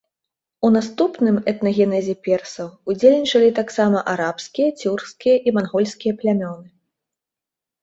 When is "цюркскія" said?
4.81-5.37